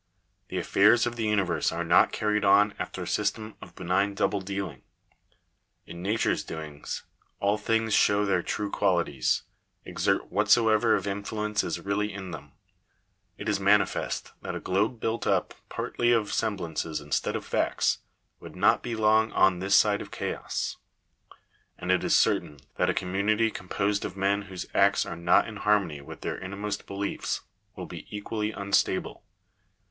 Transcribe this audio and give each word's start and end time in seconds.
The 0.47 0.57
affairs 0.57 1.05
of 1.05 1.15
the 1.15 1.25
universe 1.27 1.71
are 1.71 1.83
not 1.83 2.11
carried 2.11 2.43
on 2.43 2.73
after 2.79 3.03
a 3.03 3.07
system 3.07 3.55
of 3.61 3.75
benign 3.75 4.15
double 4.15 4.41
dealing. 4.41 4.81
In 5.85 6.01
nature's 6.01 6.43
doings 6.43 7.03
all 7.39 7.59
things 7.59 7.93
show 7.93 8.25
their 8.25 8.41
true 8.41 8.71
qualities— 8.71 9.43
exert 9.85 10.31
whatsoever 10.31 10.95
of 10.95 11.05
influence 11.05 11.63
is 11.63 11.79
really 11.79 12.11
in 12.11 12.31
them. 12.31 12.53
It 13.37 13.47
is 13.47 13.59
manifest 13.59 14.31
that 14.41 14.55
a 14.55 14.59
globe 14.59 14.99
built 14.99 15.27
up 15.27 15.53
partly 15.69 16.11
of 16.11 16.33
semblances 16.33 16.99
instead 16.99 17.35
of 17.35 17.45
facts, 17.45 17.99
would 18.39 18.55
not 18.55 18.81
be 18.81 18.95
long 18.95 19.31
on 19.33 19.59
this 19.59 19.75
side 19.75 20.09
chaos. 20.11 20.77
And 21.77 21.91
it 21.91 22.03
is 22.03 22.15
certain 22.15 22.57
that 22.75 22.89
a 22.89 22.95
community 22.95 23.51
composed 23.51 24.03
of 24.03 24.17
men 24.17 24.41
whose 24.41 24.65
acts 24.73 25.05
are 25.05 25.15
not 25.15 25.47
in 25.47 25.57
harmony 25.57 26.01
with 26.01 26.21
their 26.21 26.39
innermost 26.39 26.87
beliefs, 26.87 27.41
will 27.75 27.85
be 27.85 28.07
equally 28.09 28.51
unstable. 28.51 29.23